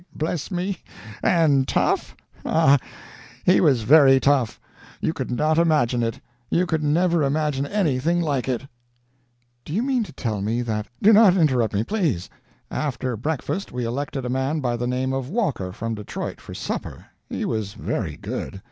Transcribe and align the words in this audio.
why, 0.01 0.05
bless 0.15 0.49
me! 0.49 0.79
and 1.21 1.67
tough? 1.67 2.15
Ah, 2.43 2.79
he 3.45 3.61
was 3.61 3.83
very 3.83 4.19
tough! 4.19 4.59
You 4.99 5.13
could 5.13 5.29
not 5.29 5.59
imagine 5.59 6.01
it 6.01 6.19
you 6.49 6.65
could 6.65 6.81
never 6.83 7.21
imagine 7.21 7.67
anything 7.67 8.19
like 8.19 8.49
it." 8.49 8.65
"Do 9.63 9.73
you 9.73 9.83
mean 9.83 10.03
to 10.05 10.11
tell 10.11 10.41
me 10.41 10.63
that" 10.63 10.87
"Do 11.03 11.13
not 11.13 11.37
interrupt 11.37 11.75
me, 11.75 11.83
please. 11.83 12.31
After 12.71 13.15
breakfast 13.15 13.71
we 13.71 13.85
elected 13.85 14.25
a 14.25 14.29
man 14.29 14.59
by 14.59 14.75
the 14.75 14.87
name 14.87 15.13
of 15.13 15.29
Walker, 15.29 15.71
from 15.71 15.93
Detroit, 15.93 16.41
for 16.41 16.55
supper. 16.55 17.05
He 17.29 17.45
was 17.45 17.73
very 17.75 18.17
good. 18.17 18.59